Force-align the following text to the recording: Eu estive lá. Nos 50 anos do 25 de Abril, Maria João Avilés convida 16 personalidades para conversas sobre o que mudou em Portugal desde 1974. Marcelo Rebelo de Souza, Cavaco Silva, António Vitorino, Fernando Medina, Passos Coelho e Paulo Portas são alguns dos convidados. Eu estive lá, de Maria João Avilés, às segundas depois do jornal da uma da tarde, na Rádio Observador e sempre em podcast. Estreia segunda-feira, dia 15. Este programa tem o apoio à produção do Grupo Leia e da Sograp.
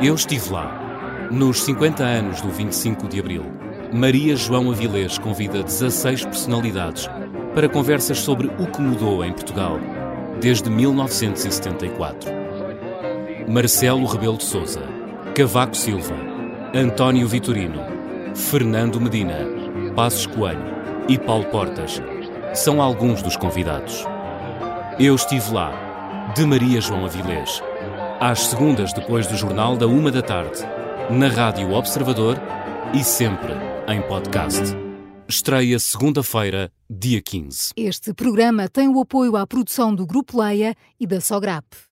Eu 0.00 0.14
estive 0.14 0.50
lá. 0.50 1.28
Nos 1.28 1.64
50 1.64 2.04
anos 2.04 2.40
do 2.40 2.50
25 2.50 3.08
de 3.08 3.18
Abril, 3.18 3.44
Maria 3.92 4.36
João 4.36 4.70
Avilés 4.70 5.18
convida 5.18 5.60
16 5.60 6.24
personalidades 6.24 7.10
para 7.52 7.68
conversas 7.68 8.20
sobre 8.20 8.46
o 8.46 8.66
que 8.68 8.80
mudou 8.80 9.24
em 9.24 9.32
Portugal 9.32 9.80
desde 10.40 10.70
1974. 10.70 12.30
Marcelo 13.48 14.06
Rebelo 14.06 14.36
de 14.36 14.44
Souza, 14.44 14.82
Cavaco 15.34 15.76
Silva, 15.76 16.14
António 16.72 17.26
Vitorino, 17.26 17.82
Fernando 18.36 19.00
Medina, 19.00 19.38
Passos 19.96 20.26
Coelho 20.26 20.62
e 21.08 21.18
Paulo 21.18 21.46
Portas 21.46 22.00
são 22.54 22.80
alguns 22.80 23.20
dos 23.20 23.36
convidados. 23.36 24.06
Eu 25.00 25.16
estive 25.16 25.52
lá, 25.52 25.72
de 26.36 26.46
Maria 26.46 26.80
João 26.80 27.04
Avilés, 27.04 27.60
às 28.20 28.48
segundas 28.48 28.92
depois 28.92 29.28
do 29.28 29.36
jornal 29.36 29.76
da 29.76 29.86
uma 29.86 30.10
da 30.10 30.20
tarde, 30.20 30.58
na 31.08 31.28
Rádio 31.28 31.70
Observador 31.72 32.36
e 32.92 33.04
sempre 33.04 33.52
em 33.86 34.02
podcast. 34.02 34.60
Estreia 35.28 35.78
segunda-feira, 35.78 36.72
dia 36.90 37.22
15. 37.22 37.74
Este 37.76 38.12
programa 38.12 38.68
tem 38.68 38.88
o 38.88 39.00
apoio 39.00 39.36
à 39.36 39.46
produção 39.46 39.94
do 39.94 40.04
Grupo 40.04 40.40
Leia 40.40 40.74
e 40.98 41.06
da 41.06 41.20
Sograp. 41.20 41.64